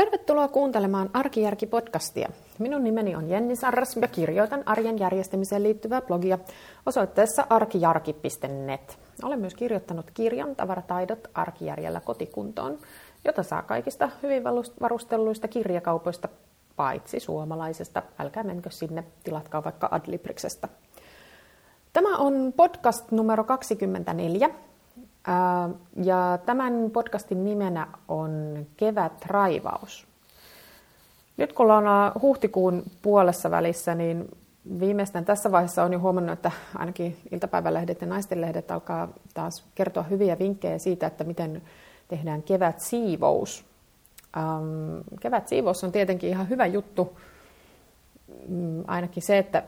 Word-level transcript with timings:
Tervetuloa 0.00 0.48
kuuntelemaan 0.48 1.10
Arkijärki-podcastia. 1.12 2.32
Minun 2.58 2.84
nimeni 2.84 3.16
on 3.16 3.30
Jenni 3.30 3.56
Sarras 3.56 3.96
ja 4.00 4.08
kirjoitan 4.08 4.62
arjen 4.66 4.98
järjestämiseen 4.98 5.62
liittyvää 5.62 6.02
blogia 6.02 6.38
osoitteessa 6.86 7.46
arkijarki.net. 7.50 8.98
Olen 9.22 9.40
myös 9.40 9.54
kirjoittanut 9.54 10.10
kirjan 10.14 10.56
Tavarataidot 10.56 11.28
arkijärjellä 11.34 12.00
kotikuntoon, 12.00 12.78
jota 13.24 13.42
saa 13.42 13.62
kaikista 13.62 14.10
hyvin 14.22 14.44
varustelluista 14.80 15.48
kirjakaupoista, 15.48 16.28
paitsi 16.76 17.20
suomalaisesta. 17.20 18.02
Älkää 18.18 18.42
menkö 18.42 18.70
sinne, 18.70 19.04
tilatkaa 19.24 19.64
vaikka 19.64 19.88
Adlibriksestä. 19.90 20.68
Tämä 21.92 22.16
on 22.16 22.52
podcast 22.56 23.10
numero 23.10 23.44
24, 23.44 24.50
ja 26.04 26.38
tämän 26.46 26.90
podcastin 26.92 27.44
nimenä 27.44 27.86
on 28.08 28.66
Kevät 28.76 29.26
raivaus. 29.26 30.06
Nyt 31.36 31.52
kun 31.52 31.64
ollaan 31.64 32.12
huhtikuun 32.22 32.82
puolessa 33.02 33.50
välissä, 33.50 33.94
niin 33.94 34.28
viimeistään 34.80 35.24
tässä 35.24 35.52
vaiheessa 35.52 35.84
on 35.84 35.92
jo 35.92 35.98
huomannut, 35.98 36.32
että 36.32 36.50
ainakin 36.74 37.16
iltapäivälehdet 37.32 38.00
ja 38.00 38.06
naistenlehdet 38.06 38.70
alkaa 38.70 39.08
taas 39.34 39.64
kertoa 39.74 40.02
hyviä 40.02 40.38
vinkkejä 40.38 40.78
siitä, 40.78 41.06
että 41.06 41.24
miten 41.24 41.62
tehdään 42.08 42.42
kevät 42.42 42.80
siivous. 42.80 43.64
kevät 45.20 45.48
siivous 45.48 45.84
on 45.84 45.92
tietenkin 45.92 46.30
ihan 46.30 46.48
hyvä 46.48 46.66
juttu. 46.66 47.18
Mm, 48.48 48.84
ainakin 48.86 49.22
se, 49.22 49.38
että 49.38 49.62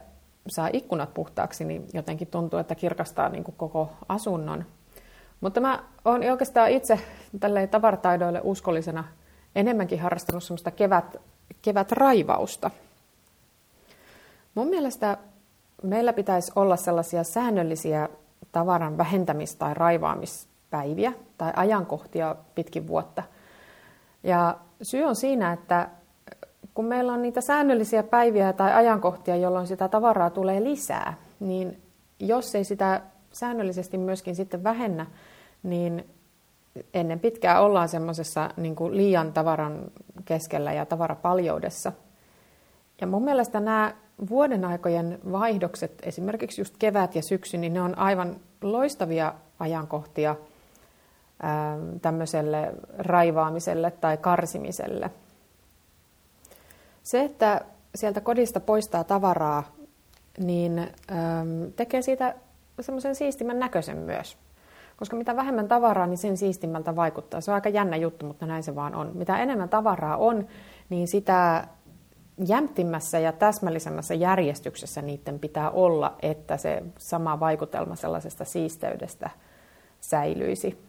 saa 0.49 0.69
ikkunat 0.73 1.15
puhtaaksi, 1.15 1.65
niin 1.65 1.87
jotenkin 1.93 2.29
tuntuu, 2.29 2.59
että 2.59 2.75
kirkastaa 2.75 3.29
niin 3.29 3.45
kuin 3.45 3.55
koko 3.59 3.91
asunnon. 4.09 4.65
Mutta 5.43 5.61
mä 5.61 5.83
oon 6.05 6.23
oikeastaan 6.31 6.71
itse 6.71 7.01
tälleen 7.41 7.69
tavarataidoille 7.69 8.41
uskollisena 8.45 9.05
enemmänkin 9.55 10.01
harrastanut 10.01 10.45
semmoista 10.45 10.71
kevät, 10.71 11.17
kevät 11.63 11.93
raivausta. 11.93 12.71
Mun 14.55 14.69
mielestä 14.69 15.19
meillä 15.83 16.13
pitäisi 16.13 16.53
olla 16.57 16.77
sellaisia 16.77 17.25
säännöllisiä 17.25 18.09
tavaran 18.53 18.99
vähentämis- 18.99 19.57
tai 19.59 19.75
raivaamispäiviä 19.75 21.13
tai 21.39 21.53
ajankohtia 21.57 22.37
pitkin 22.55 22.87
vuotta. 22.87 23.23
Ja 24.23 24.57
syy 24.83 25.05
on 25.05 25.17
siinä, 25.17 25.53
että 25.53 25.89
kun 26.75 26.85
meillä 26.85 27.13
on 27.13 27.23
niitä 27.23 27.41
säännöllisiä 27.41 28.03
päiviä 28.03 28.53
tai 28.53 28.73
ajankohtia, 28.73 29.37
jolloin 29.37 29.67
sitä 29.67 29.89
tavaraa 29.89 30.31
tulee 30.31 30.65
lisää, 30.65 31.15
niin 31.41 31.83
jos 32.21 32.55
ei 32.55 32.65
sitä 32.65 33.01
säännöllisesti 33.33 33.99
myöskin 33.99 34.37
sitten 34.37 34.65
vähennä, 34.65 35.07
niin 35.63 36.11
ennen 36.95 37.21
pitkää 37.21 37.61
ollaan 37.61 37.89
semmoisessa 37.89 38.51
niin 38.57 38.77
liian 38.91 39.33
tavaran 39.33 39.85
keskellä 40.25 40.73
ja 40.73 40.87
tavarapaljoudessa. 40.87 41.93
Ja 43.01 43.07
mun 43.07 43.25
mielestä 43.25 43.61
nämä 43.61 43.95
vuoden 44.31 44.65
aikojen 44.65 45.19
vaihdokset, 45.33 45.93
esimerkiksi 46.03 46.61
just 46.61 46.75
kevät 46.79 47.15
ja 47.15 47.23
syksy, 47.23 47.59
niin 47.59 47.73
ne 47.73 47.83
on 47.83 47.99
aivan 47.99 48.37
loistavia 48.63 49.35
ajankohtia 49.59 50.37
ää, 51.43 51.79
tämmöiselle 52.03 52.73
raivaamiselle 52.99 53.91
tai 53.91 54.17
karsimiselle. 54.17 55.11
Se, 57.03 57.25
että 57.25 57.61
sieltä 57.95 58.21
kodista 58.21 58.61
poistaa 58.61 59.05
tavaraa, 59.05 59.63
niin 60.39 60.79
ää, 60.79 61.45
tekee 61.77 62.03
siitä 62.03 62.35
semmoisen 62.81 63.15
siistimän 63.15 63.59
näköisen 63.59 63.97
myös. 63.97 64.39
Koska 64.97 65.17
mitä 65.17 65.37
vähemmän 65.37 65.69
tavaraa, 65.69 66.07
niin 66.07 66.19
sen 66.19 66.37
siistimmältä 66.37 66.97
vaikuttaa. 66.97 67.41
Se 67.41 67.51
on 67.51 67.55
aika 67.55 67.69
jännä 67.69 67.97
juttu, 67.97 68.27
mutta 68.27 68.47
näin 68.47 68.63
se 68.63 68.75
vaan 68.75 68.95
on. 68.95 69.11
Mitä 69.15 69.39
enemmän 69.39 69.69
tavaraa 69.69 70.17
on, 70.17 70.47
niin 70.91 71.09
sitä 71.09 71.69
jämptimmässä 72.47 73.19
ja 73.19 73.33
täsmällisemmässä 73.33 74.15
järjestyksessä 74.15 75.03
niiden 75.03 75.39
pitää 75.39 75.71
olla, 75.71 76.17
että 76.23 76.57
se 76.57 76.83
sama 76.99 77.41
vaikutelma 77.41 77.97
sellaisesta 77.97 78.45
siisteydestä 78.45 79.31
säilyisi. 80.01 80.85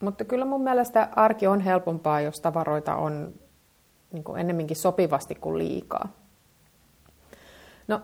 Mutta 0.00 0.24
kyllä 0.24 0.44
mun 0.44 0.62
mielestä 0.62 1.08
arki 1.16 1.46
on 1.46 1.60
helpompaa, 1.60 2.20
jos 2.20 2.40
tavaroita 2.40 2.96
on 2.96 3.34
niin 4.12 4.24
kuin 4.24 4.40
ennemminkin 4.40 4.76
sopivasti 4.76 5.34
kuin 5.34 5.58
liikaa. 5.58 6.08
No, 7.88 8.00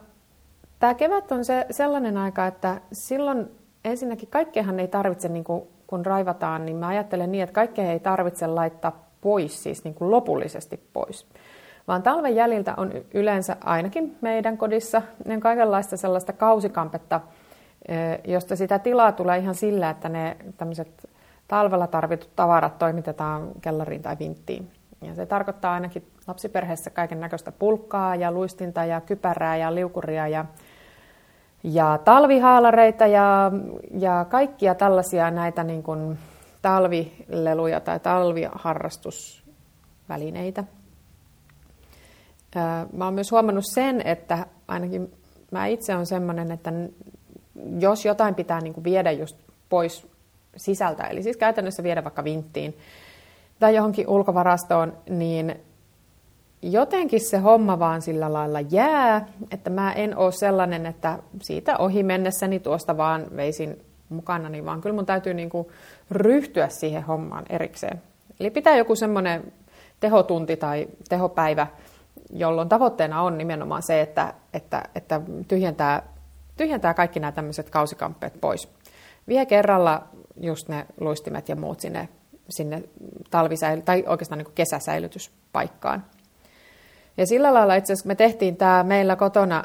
tämä 0.78 0.94
kevät 0.94 1.32
on 1.32 1.44
se 1.44 1.66
sellainen 1.70 2.16
aika, 2.16 2.46
että 2.46 2.80
silloin 2.92 3.50
ensinnäkin 3.84 4.28
kaikkeahan 4.28 4.80
ei 4.80 4.88
tarvitse, 4.88 5.28
niin 5.28 5.44
kuin, 5.44 5.62
kun 5.86 6.06
raivataan, 6.06 6.66
niin 6.66 6.76
mä 6.76 6.88
ajattelen 6.88 7.32
niin, 7.32 7.44
että 7.44 7.54
kaikkea 7.54 7.92
ei 7.92 8.00
tarvitse 8.00 8.46
laittaa 8.46 9.08
pois, 9.20 9.62
siis 9.62 9.84
niin 9.84 9.94
kuin 9.94 10.10
lopullisesti 10.10 10.88
pois. 10.92 11.26
Vaan 11.88 12.02
talven 12.02 12.34
jäljiltä 12.34 12.74
on 12.76 12.92
yleensä 13.14 13.56
ainakin 13.64 14.16
meidän 14.20 14.58
kodissa 14.58 15.02
niin 15.24 15.40
kaikenlaista 15.40 15.96
sellaista 15.96 16.32
kausikampetta, 16.32 17.20
josta 18.24 18.56
sitä 18.56 18.78
tilaa 18.78 19.12
tulee 19.12 19.38
ihan 19.38 19.54
sillä, 19.54 19.90
että 19.90 20.08
ne 20.08 20.36
tämmöiset 20.56 21.08
talvella 21.48 21.86
tarvitut 21.86 22.30
tavarat 22.36 22.78
toimitetaan 22.78 23.48
kellariin 23.60 24.02
tai 24.02 24.16
vinttiin. 24.18 24.70
Ja 25.02 25.14
se 25.14 25.26
tarkoittaa 25.26 25.74
ainakin 25.74 26.06
lapsiperheessä 26.26 26.90
kaiken 26.90 27.20
näköistä 27.20 27.52
pulkkaa 27.52 28.16
ja 28.16 28.32
luistinta 28.32 28.84
ja 28.84 29.00
kypärää 29.00 29.56
ja 29.56 29.74
liukuria 29.74 30.28
ja 30.28 30.44
ja 31.64 31.98
talvihaalareita 32.04 33.06
ja, 33.06 33.52
ja 33.98 34.26
kaikkia 34.30 34.74
tällaisia 34.74 35.30
näitä 35.30 35.64
niin 35.64 35.82
kuin 35.82 36.18
talvileluja 36.62 37.80
tai 37.80 38.00
talviharrastusvälineitä. 38.00 40.64
Mä 42.92 43.04
oon 43.04 43.14
myös 43.14 43.30
huomannut 43.30 43.64
sen, 43.74 44.06
että 44.06 44.46
ainakin 44.68 45.12
mä 45.50 45.66
itse 45.66 45.96
on 45.96 46.06
semmoinen, 46.06 46.50
että 46.50 46.72
jos 47.78 48.04
jotain 48.04 48.34
pitää 48.34 48.60
niin 48.60 48.74
kuin 48.74 48.84
viedä 48.84 49.12
just 49.12 49.36
pois 49.68 50.06
sisältä, 50.56 51.04
eli 51.04 51.22
siis 51.22 51.36
käytännössä 51.36 51.82
viedä 51.82 52.04
vaikka 52.04 52.24
vinttiin 52.24 52.78
tai 53.60 53.74
johonkin 53.74 54.08
ulkovarastoon, 54.08 54.96
niin 55.08 55.60
jotenkin 56.72 57.20
se 57.20 57.38
homma 57.38 57.78
vaan 57.78 58.02
sillä 58.02 58.32
lailla 58.32 58.60
jää, 58.60 59.26
että 59.50 59.70
mä 59.70 59.92
en 59.92 60.16
ole 60.16 60.32
sellainen, 60.32 60.86
että 60.86 61.18
siitä 61.42 61.76
ohi 61.78 62.02
mennessäni 62.02 62.60
tuosta 62.60 62.96
vaan 62.96 63.26
veisin 63.36 63.84
mukana, 64.08 64.48
niin 64.48 64.64
vaan 64.64 64.80
kyllä 64.80 64.94
mun 64.94 65.06
täytyy 65.06 65.34
niin 65.34 65.50
kuin 65.50 65.68
ryhtyä 66.10 66.68
siihen 66.68 67.02
hommaan 67.02 67.44
erikseen. 67.48 68.02
Eli 68.40 68.50
pitää 68.50 68.76
joku 68.76 68.96
semmoinen 68.96 69.52
tehotunti 70.00 70.56
tai 70.56 70.88
tehopäivä, 71.08 71.66
jolloin 72.30 72.68
tavoitteena 72.68 73.22
on 73.22 73.38
nimenomaan 73.38 73.82
se, 73.82 74.00
että, 74.00 74.34
että, 74.54 74.82
että 74.94 75.20
tyhjentää, 75.48 76.02
tyhjentää 76.56 76.94
kaikki 76.94 77.20
nämä 77.20 77.32
tämmöiset 77.32 77.70
kausikamppeet 77.70 78.40
pois. 78.40 78.68
Vie 79.28 79.46
kerralla 79.46 80.02
just 80.40 80.68
ne 80.68 80.86
luistimet 81.00 81.48
ja 81.48 81.56
muut 81.56 81.80
sinne, 81.80 82.08
sinne 82.48 82.82
talvisäily- 83.30 83.82
tai 83.82 84.04
oikeastaan 84.06 84.38
niin 84.38 84.54
kesäsäilytyspaikkaan. 84.54 86.04
Ja 87.16 87.26
sillä 87.26 87.54
lailla 87.54 87.74
itse 87.74 87.92
asiassa 87.92 88.08
me 88.08 88.14
tehtiin 88.14 88.56
tämä 88.56 88.82
meillä 88.82 89.16
kotona, 89.16 89.64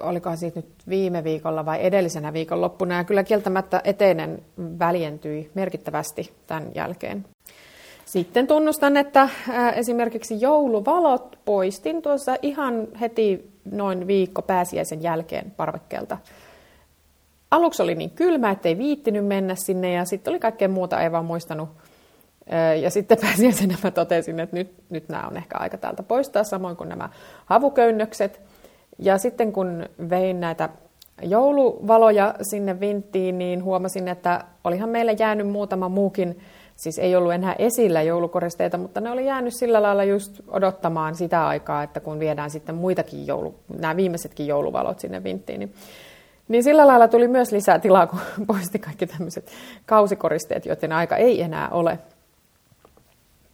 olikohan 0.00 0.38
siitä 0.38 0.58
nyt 0.58 0.68
viime 0.88 1.24
viikolla 1.24 1.64
vai 1.66 1.86
edellisenä 1.86 2.32
viikonloppuna, 2.32 2.96
ja 2.96 3.04
kyllä 3.04 3.24
kieltämättä 3.24 3.80
eteinen 3.84 4.42
väljentyi 4.78 5.50
merkittävästi 5.54 6.32
tämän 6.46 6.68
jälkeen. 6.74 7.24
Sitten 8.04 8.46
tunnustan, 8.46 8.96
että 8.96 9.28
esimerkiksi 9.74 10.40
jouluvalot 10.40 11.38
poistin 11.44 12.02
tuossa 12.02 12.36
ihan 12.42 12.88
heti 13.00 13.50
noin 13.72 14.06
viikko 14.06 14.42
pääsiäisen 14.42 15.02
jälkeen 15.02 15.50
parvekkeelta. 15.50 16.18
Aluksi 17.50 17.82
oli 17.82 17.94
niin 17.94 18.10
kylmä, 18.10 18.50
ettei 18.50 18.78
viittinyt 18.78 19.26
mennä 19.26 19.54
sinne 19.54 19.92
ja 19.92 20.04
sitten 20.04 20.30
oli 20.30 20.40
kaikkea 20.40 20.68
muuta, 20.68 21.02
ei 21.02 21.12
vaan 21.12 21.24
muistanut 21.24 21.68
ja 22.82 22.90
sitten 22.90 23.18
pääsiäisenä 23.26 23.76
mä 23.84 23.90
totesin, 23.90 24.40
että 24.40 24.56
nyt, 24.56 24.74
nyt 24.90 25.08
nämä 25.08 25.26
on 25.26 25.36
ehkä 25.36 25.58
aika 25.58 25.78
täältä 25.78 26.02
poistaa, 26.02 26.44
samoin 26.44 26.76
kuin 26.76 26.88
nämä 26.88 27.08
havuköynnökset. 27.46 28.40
Ja 28.98 29.18
sitten 29.18 29.52
kun 29.52 29.88
vein 30.10 30.40
näitä 30.40 30.68
jouluvaloja 31.22 32.34
sinne 32.42 32.80
vinttiin, 32.80 33.38
niin 33.38 33.64
huomasin, 33.64 34.08
että 34.08 34.44
olihan 34.64 34.88
meillä 34.88 35.12
jäänyt 35.18 35.48
muutama 35.48 35.88
muukin, 35.88 36.38
siis 36.76 36.98
ei 36.98 37.16
ollut 37.16 37.32
enää 37.32 37.54
esillä 37.58 38.02
joulukoristeita, 38.02 38.78
mutta 38.78 39.00
ne 39.00 39.10
oli 39.10 39.26
jäänyt 39.26 39.54
sillä 39.54 39.82
lailla 39.82 40.04
just 40.04 40.40
odottamaan 40.48 41.14
sitä 41.14 41.46
aikaa, 41.46 41.82
että 41.82 42.00
kun 42.00 42.20
viedään 42.20 42.50
sitten 42.50 42.74
muitakin 42.74 43.26
joulu, 43.26 43.54
nämä 43.78 43.96
viimeisetkin 43.96 44.46
jouluvalot 44.46 45.00
sinne 45.00 45.24
vinttiin, 45.24 45.60
niin 45.60 45.74
niin 46.48 46.64
sillä 46.64 46.86
lailla 46.86 47.08
tuli 47.08 47.28
myös 47.28 47.52
lisää 47.52 47.78
tilaa, 47.78 48.06
kun 48.06 48.20
poisti 48.46 48.78
kaikki 48.78 49.06
tämmöiset 49.06 49.50
kausikoristeet, 49.86 50.66
joiden 50.66 50.92
aika 50.92 51.16
ei 51.16 51.42
enää 51.42 51.68
ole. 51.68 51.98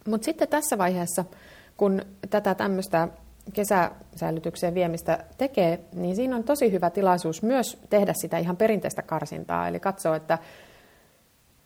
Mutta 0.07 0.25
sitten 0.25 0.47
tässä 0.47 0.77
vaiheessa, 0.77 1.25
kun 1.77 2.01
tätä 2.29 2.55
tämmöistä 2.55 3.07
kesäsäilytykseen 3.53 4.73
viemistä 4.73 5.23
tekee, 5.37 5.79
niin 5.93 6.15
siinä 6.15 6.35
on 6.35 6.43
tosi 6.43 6.71
hyvä 6.71 6.89
tilaisuus 6.89 7.43
myös 7.43 7.77
tehdä 7.89 8.13
sitä 8.21 8.37
ihan 8.37 8.57
perinteistä 8.57 9.01
karsintaa, 9.01 9.67
eli 9.67 9.79
katsoa, 9.79 10.15
että 10.15 10.37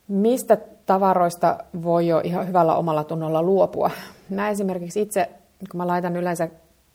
mistä 0.08 0.58
tavaroista 0.86 1.58
voi 1.84 2.08
jo 2.08 2.22
ihan 2.24 2.48
hyvällä 2.48 2.76
omalla 2.76 3.04
tunnolla 3.04 3.44
luopua. 3.44 3.92
Mä 4.30 4.50
esimerkiksi 4.50 5.02
itse, 5.02 5.30
kun 5.72 5.78
mä 5.78 5.88
laitan 5.88 6.16
yleensä 6.16 6.48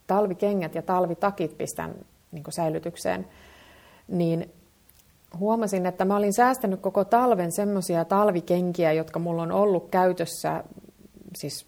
talvikengät 0.07 0.75
ja 0.75 0.83
talvitakit 0.83 1.59
pistän 1.59 1.95
niin 2.33 2.45
säilytykseen, 2.49 3.27
niin 4.09 4.53
huomasin, 5.39 5.87
että 5.87 6.05
mä 6.05 6.17
olin 6.17 6.33
säästänyt 6.33 6.81
koko 6.81 7.05
talven 7.05 7.53
semmoisia 7.53 8.05
talvikenkiä, 8.05 8.93
jotka 8.93 9.19
mulla 9.19 9.43
on 9.43 9.53
ollut 9.53 9.89
käytössä 9.91 10.65
siis 11.35 11.67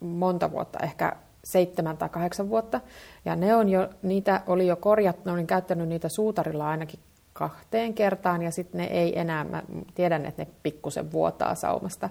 monta 0.00 0.50
vuotta, 0.50 0.78
ehkä 0.82 1.16
seitsemän 1.44 1.96
tai 1.96 2.08
kahdeksan 2.08 2.48
vuotta. 2.48 2.80
Ja 3.24 3.36
ne 3.36 3.54
on 3.54 3.68
jo, 3.68 3.88
niitä 4.02 4.40
oli 4.46 4.66
jo 4.66 4.76
korjattu, 4.76 5.30
olin 5.30 5.46
käyttänyt 5.46 5.88
niitä 5.88 6.08
suutarilla 6.08 6.68
ainakin 6.68 7.00
kahteen 7.32 7.94
kertaan 7.94 8.42
ja 8.42 8.50
sitten 8.50 8.78
ne 8.78 8.84
ei 8.86 9.18
enää, 9.18 9.44
mä 9.44 9.62
tiedän, 9.94 10.26
että 10.26 10.42
ne 10.42 10.48
pikkusen 10.62 11.12
vuotaa 11.12 11.54
saumasta. 11.54 12.10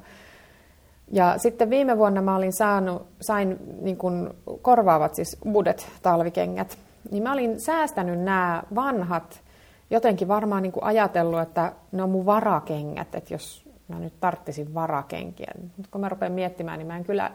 Ja 1.11 1.37
sitten 1.37 1.69
viime 1.69 1.97
vuonna 1.97 2.21
mä 2.21 2.35
olin 2.35 2.53
saanut, 2.53 3.07
sain 3.21 3.57
niin 3.81 3.97
kun 3.97 4.35
korvaavat 4.61 5.15
siis 5.15 5.37
uudet 5.45 5.87
talvikengät. 6.01 6.77
Niin 7.11 7.23
mä 7.23 7.33
olin 7.33 7.59
säästänyt 7.59 8.19
nämä 8.19 8.63
vanhat, 8.75 9.41
jotenkin 9.89 10.27
varmaan 10.27 10.63
niin 10.63 10.73
ajatellut, 10.81 11.39
että 11.39 11.73
ne 11.91 12.03
on 12.03 12.09
mun 12.09 12.25
varakengät, 12.25 13.15
että 13.15 13.33
jos 13.33 13.70
mä 13.87 13.99
nyt 13.99 14.19
tarttisin 14.19 14.73
varakenkiä. 14.73 15.51
Nyt 15.77 15.87
kun 15.87 16.01
mä 16.01 16.09
rupean 16.09 16.31
miettimään, 16.31 16.79
niin 16.79 16.87
mä 16.87 16.97
en 16.97 17.03
kyllä, 17.03 17.31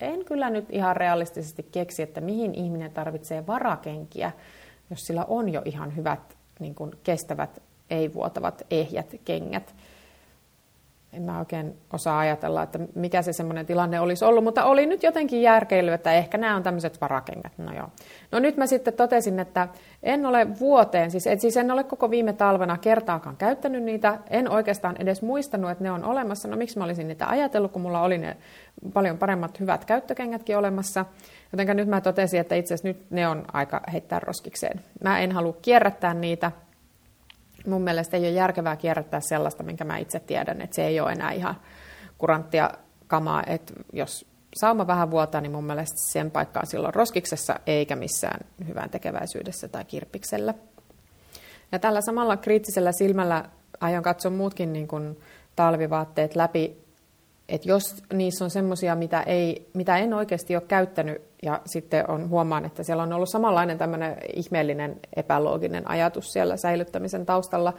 en 0.00 0.24
kyllä 0.24 0.50
nyt 0.50 0.66
ihan 0.70 0.96
realistisesti 0.96 1.62
keksi, 1.62 2.02
että 2.02 2.20
mihin 2.20 2.54
ihminen 2.54 2.92
tarvitsee 2.92 3.46
varakenkiä, 3.46 4.32
jos 4.90 5.06
sillä 5.06 5.24
on 5.24 5.48
jo 5.48 5.62
ihan 5.64 5.96
hyvät 5.96 6.36
niin 6.58 6.74
kuin 6.74 6.90
kestävät, 7.02 7.62
ei-vuotavat, 7.90 8.62
ehjät 8.70 9.16
kengät 9.24 9.74
en 11.16 11.22
mä 11.22 11.38
oikein 11.38 11.76
osaa 11.92 12.18
ajatella, 12.18 12.62
että 12.62 12.78
mikä 12.94 13.22
se 13.22 13.32
semmoinen 13.32 13.66
tilanne 13.66 14.00
olisi 14.00 14.24
ollut, 14.24 14.44
mutta 14.44 14.64
oli 14.64 14.86
nyt 14.86 15.02
jotenkin 15.02 15.42
järkeily, 15.42 15.92
että 15.92 16.12
ehkä 16.12 16.38
nämä 16.38 16.56
on 16.56 16.62
tämmöiset 16.62 17.00
varakengät. 17.00 17.52
No 17.58 17.72
joo. 17.72 17.88
No 18.32 18.38
nyt 18.38 18.56
mä 18.56 18.66
sitten 18.66 18.94
totesin, 18.94 19.38
että 19.38 19.68
en 20.02 20.26
ole 20.26 20.58
vuoteen, 20.60 21.10
siis, 21.10 21.26
et 21.26 21.40
siis 21.40 21.56
en 21.56 21.70
ole 21.70 21.84
koko 21.84 22.10
viime 22.10 22.32
talvena 22.32 22.78
kertaakaan 22.78 23.36
käyttänyt 23.36 23.82
niitä, 23.82 24.18
en 24.30 24.50
oikeastaan 24.50 24.96
edes 24.98 25.22
muistanut, 25.22 25.70
että 25.70 25.84
ne 25.84 25.90
on 25.90 26.04
olemassa. 26.04 26.48
No 26.48 26.56
miksi 26.56 26.78
mä 26.78 26.84
olisin 26.84 27.08
niitä 27.08 27.28
ajatellut, 27.28 27.72
kun 27.72 27.82
mulla 27.82 28.02
oli 28.02 28.18
ne 28.18 28.36
paljon 28.92 29.18
paremmat 29.18 29.60
hyvät 29.60 29.84
käyttökengätkin 29.84 30.58
olemassa. 30.58 31.04
Jotenka 31.52 31.74
nyt 31.74 31.88
mä 31.88 32.00
totesin, 32.00 32.40
että 32.40 32.54
itse 32.54 32.74
asiassa 32.74 32.88
nyt 32.88 33.10
ne 33.10 33.28
on 33.28 33.44
aika 33.52 33.80
heittää 33.92 34.20
roskikseen. 34.20 34.80
Mä 35.04 35.20
en 35.20 35.32
halua 35.32 35.56
kierrättää 35.62 36.14
niitä, 36.14 36.52
mun 37.70 37.82
mielestä 37.82 38.16
ei 38.16 38.22
ole 38.22 38.30
järkevää 38.30 38.76
kierrättää 38.76 39.20
sellaista, 39.20 39.62
minkä 39.62 39.84
mä 39.84 39.96
itse 39.96 40.20
tiedän, 40.20 40.60
että 40.60 40.76
se 40.76 40.86
ei 40.86 41.00
ole 41.00 41.12
enää 41.12 41.32
ihan 41.32 41.56
kuranttia 42.18 42.70
kamaa, 43.06 43.42
että 43.46 43.72
jos 43.92 44.26
sauma 44.56 44.86
vähän 44.86 45.10
vuotaa, 45.10 45.40
niin 45.40 45.52
mun 45.52 45.64
mielestä 45.64 45.96
sen 46.12 46.30
paikka 46.30 46.60
on 46.60 46.66
silloin 46.66 46.94
roskiksessa 46.94 47.60
eikä 47.66 47.96
missään 47.96 48.40
hyvän 48.68 48.90
tekeväisyydessä 48.90 49.68
tai 49.68 49.84
kirppiksellä. 49.84 50.54
Ja 51.72 51.78
tällä 51.78 52.00
samalla 52.00 52.36
kriittisellä 52.36 52.92
silmällä 52.92 53.44
aion 53.80 54.02
katsoa 54.02 54.30
muutkin 54.30 54.72
niin 54.72 54.88
kuin 54.88 55.20
talvivaatteet 55.56 56.36
läpi 56.36 56.85
että 57.48 57.68
jos 57.68 58.02
niissä 58.12 58.44
on 58.44 58.50
semmoisia, 58.50 58.94
mitä, 58.94 59.22
ei, 59.22 59.68
mitä 59.74 59.96
en 59.96 60.14
oikeasti 60.14 60.56
ole 60.56 60.64
käyttänyt 60.68 61.22
ja 61.42 61.60
sitten 61.66 62.10
on, 62.10 62.28
huomaan, 62.28 62.64
että 62.64 62.82
siellä 62.82 63.02
on 63.02 63.12
ollut 63.12 63.28
samanlainen 63.28 63.78
tämmöinen 63.78 64.16
ihmeellinen 64.34 65.00
epälooginen 65.16 65.90
ajatus 65.90 66.32
siellä 66.32 66.56
säilyttämisen 66.56 67.26
taustalla, 67.26 67.72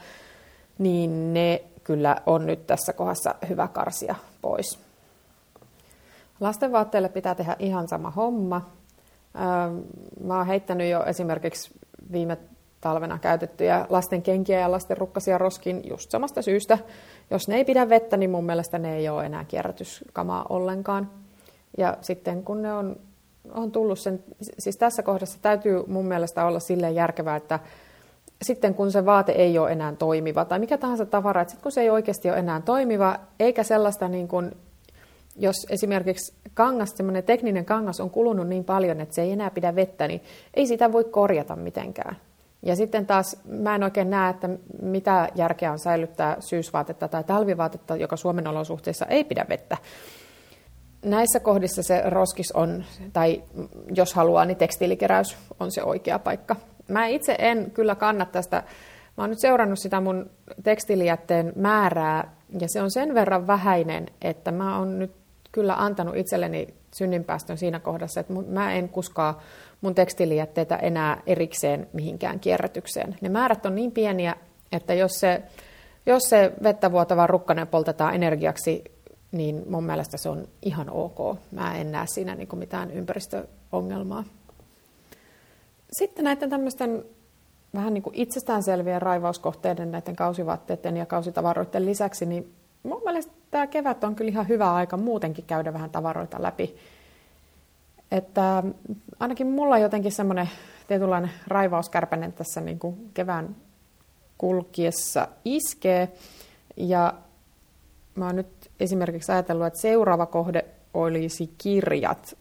niin 0.77 1.33
ne 1.33 1.61
kyllä 1.83 2.15
on 2.25 2.45
nyt 2.45 2.67
tässä 2.67 2.93
kohdassa 2.93 3.35
hyvä 3.49 3.67
karsia 3.67 4.15
pois. 4.41 4.79
Lastenvaatteille 6.39 7.09
pitää 7.09 7.35
tehdä 7.35 7.55
ihan 7.59 7.87
sama 7.87 8.11
homma. 8.11 8.69
Mä 10.23 10.37
oon 10.37 10.47
heittänyt 10.47 10.89
jo 10.89 11.03
esimerkiksi 11.05 11.71
viime 12.11 12.37
talvena 12.81 13.19
käytettyjä 13.19 13.85
lasten 13.89 14.21
kenkiä 14.21 14.59
ja 14.59 14.71
lasten 14.71 14.97
rukkasia 14.97 15.37
roskin 15.37 15.81
just 15.89 16.11
samasta 16.11 16.41
syystä. 16.41 16.77
Jos 17.31 17.47
ne 17.47 17.55
ei 17.55 17.65
pidä 17.65 17.89
vettä, 17.89 18.17
niin 18.17 18.29
mun 18.29 18.45
mielestä 18.45 18.79
ne 18.79 18.97
ei 18.97 19.09
ole 19.09 19.25
enää 19.25 19.45
kierrätyskamaa 19.45 20.45
ollenkaan. 20.49 21.09
Ja 21.77 21.97
sitten 22.01 22.43
kun 22.43 22.61
ne 22.61 22.73
on, 22.73 22.95
on 23.53 23.71
tullut 23.71 23.99
sen, 23.99 24.23
siis 24.59 24.77
tässä 24.77 25.03
kohdassa 25.03 25.39
täytyy 25.41 25.83
mun 25.87 26.05
mielestä 26.05 26.45
olla 26.45 26.59
silleen 26.59 26.95
järkevää, 26.95 27.35
että 27.35 27.59
sitten 28.41 28.73
kun 28.73 28.91
se 28.91 29.05
vaate 29.05 29.31
ei 29.31 29.57
ole 29.57 29.71
enää 29.71 29.95
toimiva, 29.95 30.45
tai 30.45 30.59
mikä 30.59 30.77
tahansa 30.77 31.05
tavara, 31.05 31.41
että 31.41 31.51
sitten 31.51 31.63
kun 31.63 31.71
se 31.71 31.81
ei 31.81 31.89
oikeasti 31.89 32.29
ole 32.29 32.39
enää 32.39 32.61
toimiva, 32.61 33.19
eikä 33.39 33.63
sellaista 33.63 34.07
niin 34.07 34.27
kuin, 34.27 34.51
jos 35.35 35.55
esimerkiksi 35.69 36.33
kangas, 36.53 36.89
semmoinen 36.95 37.23
tekninen 37.23 37.65
kangas 37.65 37.99
on 37.99 38.09
kulunut 38.09 38.47
niin 38.47 38.63
paljon, 38.63 39.01
että 39.01 39.15
se 39.15 39.21
ei 39.21 39.31
enää 39.31 39.51
pidä 39.51 39.75
vettä, 39.75 40.07
niin 40.07 40.21
ei 40.53 40.67
sitä 40.67 40.91
voi 40.91 41.03
korjata 41.03 41.55
mitenkään. 41.55 42.17
Ja 42.61 42.75
sitten 42.75 43.05
taas 43.05 43.37
mä 43.45 43.75
en 43.75 43.83
oikein 43.83 44.09
näe, 44.09 44.29
että 44.29 44.49
mitä 44.81 45.29
järkeä 45.35 45.71
on 45.71 45.79
säilyttää 45.79 46.37
syysvaatetta 46.39 47.07
tai 47.07 47.23
talvivaatetta, 47.23 47.95
joka 47.95 48.17
Suomen 48.17 48.47
olosuhteissa 48.47 49.05
ei 49.05 49.23
pidä 49.23 49.45
vettä. 49.49 49.77
Näissä 51.05 51.39
kohdissa 51.39 51.83
se 51.83 52.01
roskis 52.05 52.51
on, 52.51 52.83
tai 53.13 53.43
jos 53.95 54.13
haluaa, 54.13 54.45
niin 54.45 54.57
tekstiilikeräys 54.57 55.37
on 55.59 55.71
se 55.71 55.83
oikea 55.83 56.19
paikka. 56.19 56.55
Mä 56.87 57.07
itse 57.07 57.35
en 57.39 57.71
kyllä 57.71 57.95
kannata 57.95 58.31
tästä, 58.31 58.63
mä 59.17 59.23
oon 59.23 59.29
nyt 59.29 59.41
seurannut 59.41 59.79
sitä 59.79 60.01
mun 60.01 60.29
tekstiilijätteen 60.63 61.53
määrää, 61.55 62.31
ja 62.59 62.67
se 62.69 62.81
on 62.81 62.91
sen 62.91 63.13
verran 63.13 63.47
vähäinen, 63.47 64.05
että 64.21 64.51
mä 64.51 64.77
oon 64.77 64.99
nyt 64.99 65.11
kyllä 65.51 65.75
antanut 65.75 66.15
itselleni 66.15 66.67
synninpäästön 66.95 67.57
siinä 67.57 67.79
kohdassa, 67.79 68.19
että 68.19 68.33
mä 68.47 68.73
en 68.73 68.89
kuskaa 68.89 69.41
mun 69.81 69.95
tekstiilijätteitä 69.95 70.75
enää 70.75 71.21
erikseen 71.25 71.87
mihinkään 71.93 72.39
kierrätykseen. 72.39 73.15
Ne 73.21 73.29
määrät 73.29 73.65
on 73.65 73.75
niin 73.75 73.91
pieniä, 73.91 74.35
että 74.71 74.93
jos 74.93 75.11
se, 75.11 75.43
jos 76.05 76.23
se 76.23 76.51
vettä 76.63 76.91
vuotava 76.91 77.27
rukkanen 77.27 77.67
poltetaan 77.67 78.15
energiaksi, 78.15 78.83
niin 79.31 79.63
mun 79.69 79.83
mielestä 79.83 80.17
se 80.17 80.29
on 80.29 80.47
ihan 80.61 80.89
ok. 80.89 81.37
Mä 81.51 81.77
en 81.77 81.91
näe 81.91 82.05
siinä 82.07 82.35
niin 82.35 82.47
kuin 82.47 82.59
mitään 82.59 82.91
ympäristöongelmaa. 82.91 84.23
Sitten 85.91 86.25
näiden 86.25 86.49
tämmöisten 86.49 87.05
vähän 87.73 87.93
niin 87.93 88.01
kuin 88.01 88.15
itsestäänselvien 88.15 89.01
raivauskohteiden, 89.01 89.91
näiden 89.91 90.15
kausivaatteiden 90.15 90.97
ja 90.97 91.05
kausitavaroiden 91.05 91.85
lisäksi, 91.85 92.25
niin 92.25 92.53
mun 92.83 93.01
mielestä 93.03 93.33
tämä 93.51 93.67
kevät 93.67 94.03
on 94.03 94.15
kyllä 94.15 94.29
ihan 94.29 94.47
hyvä 94.47 94.73
aika 94.73 94.97
muutenkin 94.97 95.45
käydä 95.45 95.73
vähän 95.73 95.89
tavaroita 95.89 96.41
läpi 96.41 96.75
että 98.11 98.63
ainakin 99.19 99.47
mulla 99.47 99.77
jotenkin 99.77 100.11
semmoinen 100.11 100.49
tietynlainen 100.87 101.31
raivauskärpänen 101.47 102.33
tässä 102.33 102.61
niin 102.61 102.79
kuin 102.79 103.09
kevään 103.13 103.55
kulkiessa 104.37 105.27
iskee. 105.45 106.11
Ja 106.77 107.13
mä 108.15 108.25
oon 108.25 108.35
nyt 108.35 108.71
esimerkiksi 108.79 109.31
ajatellut, 109.31 109.67
että 109.67 109.81
seuraava 109.81 110.25
kohde 110.25 110.65
olisi 110.93 111.53
kirjat. 111.57 112.37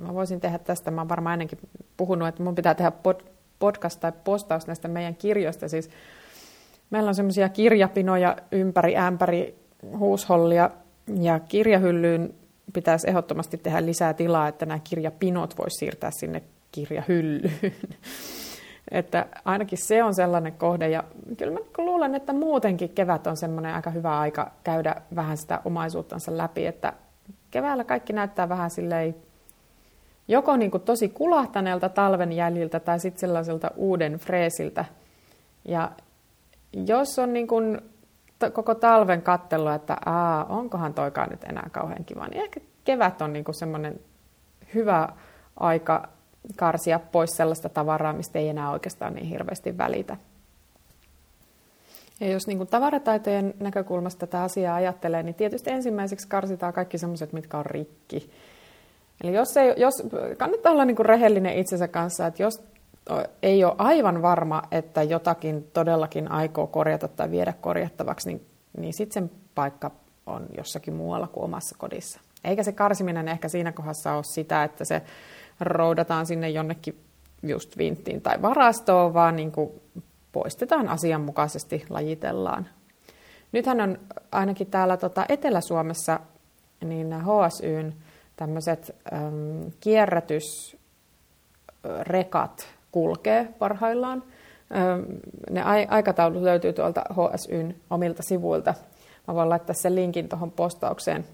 Mä 0.00 0.14
voisin 0.14 0.40
tehdä 0.40 0.58
tästä, 0.58 0.90
mä 0.90 1.00
oon 1.00 1.08
varmaan 1.08 1.32
ennenkin 1.32 1.58
puhunut, 1.96 2.28
että 2.28 2.42
mun 2.42 2.54
pitää 2.54 2.74
tehdä 2.74 2.90
pod, 2.90 3.20
podcast 3.58 4.00
tai 4.00 4.12
postaus 4.24 4.66
näistä 4.66 4.88
meidän 4.88 5.16
kirjoista. 5.16 5.68
Siis 5.68 5.90
meillä 6.90 7.08
on 7.08 7.14
semmoisia 7.14 7.48
kirjapinoja 7.48 8.36
ympäri 8.52 8.96
ämpäri 8.96 9.58
huushollia 9.98 10.70
ja 11.20 11.40
kirjahyllyyn 11.40 12.34
pitäisi 12.72 13.10
ehdottomasti 13.10 13.58
tehdä 13.58 13.86
lisää 13.86 14.14
tilaa, 14.14 14.48
että 14.48 14.66
nämä 14.66 14.80
kirjapinot 14.84 15.58
voisi 15.58 15.76
siirtää 15.76 16.10
sinne 16.10 16.42
kirjahyllyyn. 16.72 17.52
että 18.90 19.26
ainakin 19.44 19.78
se 19.78 20.02
on 20.04 20.14
sellainen 20.14 20.52
kohde, 20.52 20.88
ja 20.88 21.04
kyllä 21.36 21.52
mä 21.52 21.58
luulen, 21.78 22.14
että 22.14 22.32
muutenkin 22.32 22.88
kevät 22.88 23.26
on 23.26 23.36
semmoinen 23.36 23.74
aika 23.74 23.90
hyvä 23.90 24.18
aika 24.18 24.50
käydä 24.64 24.94
vähän 25.16 25.36
sitä 25.36 25.60
omaisuuttansa 25.64 26.36
läpi, 26.36 26.66
että 26.66 26.92
keväällä 27.50 27.84
kaikki 27.84 28.12
näyttää 28.12 28.48
vähän 28.48 28.70
silleen 28.70 29.14
joko 30.28 30.56
niin 30.56 30.70
kuin 30.70 30.82
tosi 30.82 31.08
kulahtaneelta 31.08 31.88
talven 31.88 32.32
jäljiltä 32.32 32.80
tai 32.80 33.00
sitten 33.00 33.20
sellaiselta 33.20 33.70
uuden 33.76 34.14
freesiltä. 34.14 34.84
Ja 35.64 35.90
jos 36.86 37.18
on 37.18 37.32
niin 37.32 37.46
kuin 37.46 37.80
koko 38.52 38.74
talven 38.74 39.22
kattelu, 39.22 39.68
että 39.68 39.96
aa, 40.06 40.44
onkohan 40.44 40.94
toikaan 40.94 41.30
nyt 41.30 41.44
enää 41.44 41.68
kauhean 41.72 42.04
kiva, 42.04 42.28
niin 42.28 42.42
ehkä 42.42 42.60
kevät 42.84 43.22
on 43.22 43.32
niinku 43.32 43.52
semmoinen 43.52 44.00
hyvä 44.74 45.08
aika 45.60 46.08
karsia 46.56 46.98
pois 46.98 47.36
sellaista 47.36 47.68
tavaraa, 47.68 48.12
mistä 48.12 48.38
ei 48.38 48.48
enää 48.48 48.70
oikeastaan 48.70 49.14
niin 49.14 49.26
hirveästi 49.26 49.78
välitä. 49.78 50.16
Ja 52.20 52.30
jos 52.30 52.46
niin 52.46 52.58
kuin 52.58 52.68
tavarataitojen 52.68 53.54
näkökulmasta 53.60 54.26
tätä 54.26 54.42
asiaa 54.42 54.74
ajattelee, 54.74 55.22
niin 55.22 55.34
tietysti 55.34 55.70
ensimmäiseksi 55.70 56.28
karsitaan 56.28 56.72
kaikki 56.72 56.98
sellaiset, 56.98 57.32
mitkä 57.32 57.58
on 57.58 57.66
rikki. 57.66 58.30
Eli 59.24 59.34
jos, 59.34 59.56
ei, 59.56 59.74
jos 59.76 59.94
kannattaa 60.36 60.72
olla 60.72 60.84
niin 60.84 60.96
kuin 60.96 61.06
rehellinen 61.06 61.56
itsensä 61.56 61.88
kanssa, 61.88 62.26
että 62.26 62.42
jos 62.42 62.62
ei 63.42 63.64
ole 63.64 63.74
aivan 63.78 64.22
varma, 64.22 64.62
että 64.70 65.02
jotakin 65.02 65.70
todellakin 65.72 66.30
aikoo 66.30 66.66
korjata 66.66 67.08
tai 67.08 67.30
viedä 67.30 67.54
korjattavaksi, 67.60 68.28
niin 68.28 68.46
niin 68.76 68.94
sitten 68.94 69.14
sen 69.14 69.30
paikka 69.54 69.90
on 70.26 70.46
jossakin 70.56 70.94
muualla 70.94 71.26
kuin 71.26 71.44
omassa 71.44 71.76
kodissa. 71.78 72.20
Eikä 72.44 72.62
se 72.62 72.72
karsiminen 72.72 73.28
ehkä 73.28 73.48
siinä 73.48 73.72
kohdassa 73.72 74.14
ole 74.14 74.24
sitä, 74.24 74.64
että 74.64 74.84
se 74.84 75.02
roudataan 75.60 76.26
sinne 76.26 76.50
jonnekin 76.50 77.00
just 77.42 77.78
vinttiin 77.78 78.22
tai 78.22 78.42
varastoon, 78.42 79.14
vaan 79.14 79.36
niin 79.36 79.52
kuin 79.52 79.70
poistetaan 80.32 80.88
asianmukaisesti, 80.88 81.84
lajitellaan. 81.88 82.68
Nythän 83.52 83.80
on 83.80 83.98
ainakin 84.32 84.66
täällä 84.66 84.96
tota 84.96 85.24
Etelä-Suomessa 85.28 86.20
niin 86.84 87.12
HSYn 87.12 87.94
tämmöiset 88.36 88.96
äm, 89.12 89.72
kierrätysrekat 89.80 92.77
kulkee 92.98 93.48
parhaillaan. 93.58 94.22
Ne 95.50 95.62
aikataulut 95.88 96.42
löytyy 96.42 96.72
tuolta 96.72 97.02
HSYn 97.10 97.74
omilta 97.90 98.22
sivuilta. 98.22 98.74
Mä 99.28 99.34
voin 99.34 99.48
laittaa 99.48 99.74
sen 99.74 99.94
linkin 99.94 100.28
tuohon 100.28 100.50
postaukseen, 100.50 101.24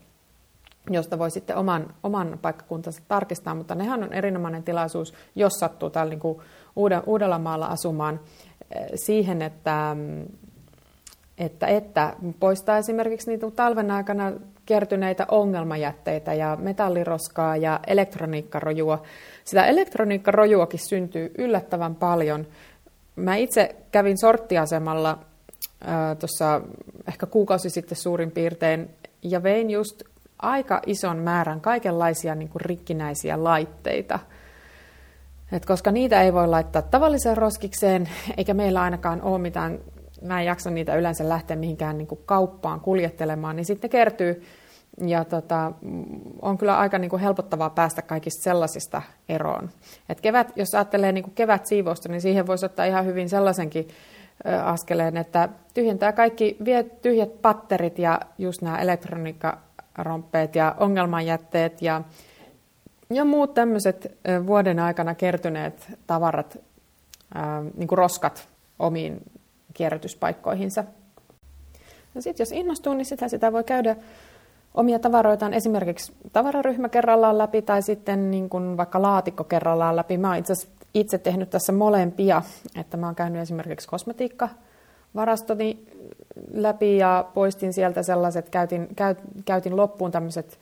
josta 0.90 1.18
voi 1.18 1.30
sitten 1.30 1.56
oman, 1.56 1.94
oman 2.02 2.38
paikkakuntansa 2.42 3.02
tarkistaa, 3.08 3.54
mutta 3.54 3.74
nehän 3.74 4.02
on 4.02 4.12
erinomainen 4.12 4.62
tilaisuus, 4.62 5.14
jos 5.34 5.52
sattuu 5.52 5.90
täällä 5.90 6.10
niin 6.10 6.20
kuin 6.20 6.38
Uudellamaalla 7.06 7.66
asumaan 7.66 8.20
äh, 8.76 8.86
siihen, 8.94 9.42
että, 9.42 9.96
että, 11.38 11.66
että 11.66 12.16
poistaa 12.40 12.78
esimerkiksi 12.78 13.30
niitä 13.30 13.50
talven 13.50 13.90
aikana 13.90 14.32
kertyneitä 14.66 15.26
ongelmajätteitä 15.30 16.34
ja 16.34 16.56
metalliroskaa 16.60 17.56
ja 17.56 17.80
elektroniikkarojua. 17.86 19.02
Sitä 19.44 19.66
elektroniikkarojuakin 19.66 20.80
syntyy 20.80 21.30
yllättävän 21.38 21.94
paljon. 21.94 22.46
Mä 23.16 23.36
itse 23.36 23.76
kävin 23.92 24.18
sorttiasemalla 24.18 25.18
tuossa 26.18 26.60
ehkä 27.08 27.26
kuukausi 27.26 27.70
sitten 27.70 27.98
suurin 27.98 28.30
piirtein 28.30 28.90
ja 29.22 29.42
vein 29.42 29.70
just 29.70 30.02
aika 30.38 30.80
ison 30.86 31.18
määrän 31.18 31.60
kaikenlaisia 31.60 32.34
niin 32.34 32.48
kuin 32.48 32.60
rikkinäisiä 32.60 33.44
laitteita. 33.44 34.18
Et 35.52 35.66
koska 35.66 35.90
niitä 35.90 36.22
ei 36.22 36.32
voi 36.32 36.48
laittaa 36.48 36.82
tavalliseen 36.82 37.36
roskikseen, 37.36 38.08
eikä 38.36 38.54
meillä 38.54 38.82
ainakaan 38.82 39.22
ole 39.22 39.38
mitään, 39.38 39.78
mä 40.24 40.40
en 40.40 40.46
jaksa 40.46 40.70
niitä 40.70 40.96
yleensä 40.96 41.28
lähteä 41.28 41.56
mihinkään 41.56 41.98
niin 41.98 42.08
kuin 42.08 42.20
kauppaan 42.26 42.80
kuljettelemaan, 42.80 43.56
niin 43.56 43.66
sitten 43.66 43.90
kertyy 43.90 44.42
ja 45.06 45.24
tota, 45.24 45.72
on 46.42 46.58
kyllä 46.58 46.78
aika 46.78 46.98
niin 46.98 47.10
kuin 47.10 47.22
helpottavaa 47.22 47.70
päästä 47.70 48.02
kaikista 48.02 48.42
sellaisista 48.42 49.02
eroon. 49.28 49.70
Et 50.08 50.20
kevät, 50.20 50.52
jos 50.56 50.74
ajattelee 50.74 51.12
niin 51.12 51.24
kuin 51.24 51.34
kevät 51.34 51.66
siivousta, 51.66 52.08
niin 52.08 52.20
siihen 52.20 52.46
voisi 52.46 52.66
ottaa 52.66 52.84
ihan 52.84 53.06
hyvin 53.06 53.28
sellaisenkin 53.28 53.88
askeleen, 54.64 55.16
että 55.16 55.48
tyhjentää 55.74 56.12
kaikki, 56.12 56.56
vie 56.64 56.82
tyhjät 56.82 57.42
patterit 57.42 57.98
ja 57.98 58.20
just 58.38 58.62
nämä 58.62 58.78
elektroniikkaromppeet 58.78 60.56
ja 60.56 60.74
ongelmanjätteet 60.80 61.82
ja, 61.82 62.02
ja 63.10 63.24
muut 63.24 63.54
tämmöiset 63.54 64.18
vuoden 64.46 64.78
aikana 64.78 65.14
kertyneet 65.14 65.92
tavarat, 66.06 66.58
ää, 67.34 67.62
niin 67.76 67.88
kuin 67.88 67.98
roskat 67.98 68.48
omiin 68.78 69.22
kierrätyspaikkoihinsa. 69.74 70.84
No 72.14 72.20
sitten 72.20 72.44
jos 72.44 72.52
innostuu, 72.52 72.94
niin 72.94 73.06
sitä, 73.06 73.28
sitä 73.28 73.52
voi 73.52 73.64
käydä 73.64 73.96
omia 74.74 74.98
tavaroitaan 74.98 75.54
esimerkiksi 75.54 76.12
tavararyhmä 76.32 76.88
kerrallaan 76.88 77.38
läpi 77.38 77.62
tai 77.62 77.82
sitten 77.82 78.30
niin 78.30 78.48
kuin 78.48 78.76
vaikka 78.76 79.02
laatikko 79.02 79.44
kerrallaan 79.44 79.96
läpi. 79.96 80.18
Mä 80.18 80.28
oon 80.28 80.36
itse, 80.36 80.54
itse 80.94 81.18
tehnyt 81.18 81.50
tässä 81.50 81.72
molempia, 81.72 82.42
että 82.80 82.96
mä 82.96 83.06
oon 83.06 83.14
käynyt 83.14 83.42
esimerkiksi 83.42 83.88
kosmetiikkavarastoni 83.88 85.86
läpi 86.52 86.96
ja 86.96 87.30
poistin 87.34 87.72
sieltä 87.72 88.02
sellaiset, 88.02 88.50
käytin, 88.50 88.88
käy, 88.96 89.14
käytin 89.44 89.76
loppuun 89.76 90.10
tämmöiset 90.10 90.58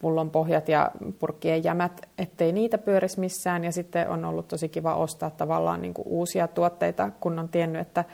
pullonpohjat 0.00 0.68
ja 0.68 0.90
purkkien 1.18 1.64
jämät, 1.64 2.08
ettei 2.18 2.52
niitä 2.52 2.78
pyörisi 2.78 3.20
missään. 3.20 3.64
Ja 3.64 3.72
sitten 3.72 4.08
on 4.08 4.24
ollut 4.24 4.48
tosi 4.48 4.68
kiva 4.68 4.94
ostaa 4.94 5.30
tavallaan 5.30 5.82
niin 5.82 5.94
kuin 5.94 6.08
uusia 6.08 6.48
tuotteita, 6.48 7.10
kun 7.20 7.38
on 7.38 7.48
tiennyt, 7.48 7.80
että, 7.80 8.04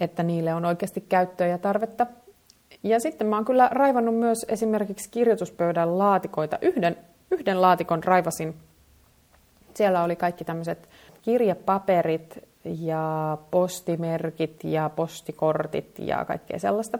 että 0.00 0.22
niille 0.22 0.54
on 0.54 0.64
oikeasti 0.64 1.00
käyttöä 1.00 1.46
ja 1.46 1.58
tarvetta. 1.58 2.06
Ja 2.82 3.00
sitten 3.00 3.26
mä 3.26 3.36
oon 3.36 3.44
kyllä 3.44 3.68
raivannut 3.72 4.14
myös 4.14 4.46
esimerkiksi 4.48 5.10
kirjoituspöydän 5.10 5.98
laatikoita. 5.98 6.58
Yhden, 6.62 6.96
yhden 7.30 7.62
laatikon 7.62 8.04
raivasin. 8.04 8.54
Siellä 9.74 10.02
oli 10.02 10.16
kaikki 10.16 10.44
tämmöiset 10.44 10.88
kirjepaperit 11.22 12.38
ja 12.64 13.38
postimerkit 13.50 14.64
ja 14.64 14.90
postikortit 14.96 15.98
ja 15.98 16.24
kaikkea 16.24 16.58
sellaista. 16.58 16.98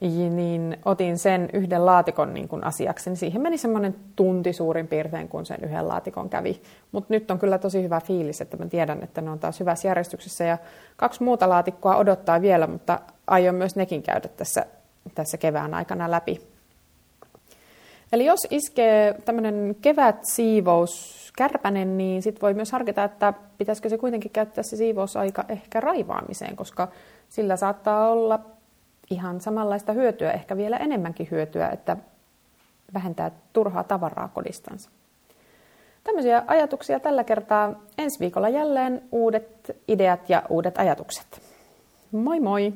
Niin 0.00 0.76
otin 0.84 1.18
sen 1.18 1.48
yhden 1.52 1.86
laatikon 1.86 2.34
niin 2.34 2.48
kuin 2.48 2.64
asiaksi. 2.64 3.10
Niin 3.10 3.16
siihen 3.16 3.42
meni 3.42 3.58
semmoinen 3.58 3.94
tunti 4.16 4.52
suurin 4.52 4.88
piirtein, 4.88 5.28
kun 5.28 5.46
sen 5.46 5.58
yhden 5.62 5.88
laatikon 5.88 6.28
kävi. 6.28 6.62
Mutta 6.92 7.14
nyt 7.14 7.30
on 7.30 7.38
kyllä 7.38 7.58
tosi 7.58 7.82
hyvä 7.82 8.00
fiilis, 8.00 8.40
että 8.40 8.56
mä 8.56 8.66
tiedän, 8.66 9.02
että 9.02 9.20
ne 9.20 9.30
on 9.30 9.38
taas 9.38 9.60
hyvässä 9.60 9.88
järjestyksessä. 9.88 10.44
Ja 10.44 10.58
kaksi 10.96 11.22
muuta 11.22 11.48
laatikkoa 11.48 11.96
odottaa 11.96 12.42
vielä, 12.42 12.66
mutta 12.66 13.00
aion 13.26 13.54
myös 13.54 13.76
nekin 13.76 14.02
käydä 14.02 14.28
tässä, 14.28 14.66
tässä 15.14 15.36
kevään 15.36 15.74
aikana 15.74 16.10
läpi. 16.10 16.40
Eli 18.12 18.24
jos 18.24 18.46
iskee 18.50 19.14
tämmöinen 19.24 19.76
kevätsiivous 19.82 21.22
kärpänen, 21.36 21.98
niin 21.98 22.22
sitten 22.22 22.42
voi 22.42 22.54
myös 22.54 22.72
harkita, 22.72 23.04
että 23.04 23.34
pitäisikö 23.58 23.88
se 23.88 23.98
kuitenkin 23.98 24.30
käyttää 24.30 24.64
se 24.64 24.76
siivousaika 24.76 25.44
ehkä 25.48 25.80
raivaamiseen, 25.80 26.56
koska 26.56 26.88
sillä 27.28 27.56
saattaa 27.56 28.10
olla 28.10 28.40
ihan 29.12 29.40
samanlaista 29.40 29.92
hyötyä, 29.92 30.32
ehkä 30.32 30.56
vielä 30.56 30.76
enemmänkin 30.76 31.28
hyötyä, 31.30 31.68
että 31.68 31.96
vähentää 32.94 33.30
turhaa 33.52 33.84
tavaraa 33.84 34.28
kodistansa. 34.28 34.90
Tämmöisiä 36.04 36.42
ajatuksia 36.46 37.00
tällä 37.00 37.24
kertaa. 37.24 37.74
Ensi 37.98 38.20
viikolla 38.20 38.48
jälleen 38.48 39.02
uudet 39.12 39.76
ideat 39.88 40.30
ja 40.30 40.42
uudet 40.48 40.78
ajatukset. 40.78 41.40
Moi 42.12 42.40
moi! 42.40 42.72